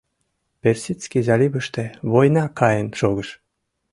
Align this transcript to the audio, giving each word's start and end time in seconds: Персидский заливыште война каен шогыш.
Персидский 0.61 1.23
заливыште 1.27 1.83
война 2.11 2.43
каен 2.59 2.87
шогыш. 2.99 3.29